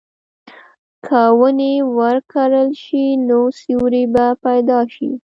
که 1.05 1.21
ونې 1.39 1.73
وکرل 1.97 2.69
شي، 2.83 3.05
نو 3.27 3.39
سیوری 3.59 4.03
به 4.13 4.25
پیدا 4.43 4.79
شي. 4.93 5.09